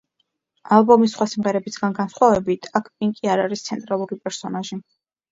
[0.75, 4.79] ალბომის სხვა სიმღერებისგან განსხვავებით, აქ პინკი არ არის ცენტრალური პერსონაჟი.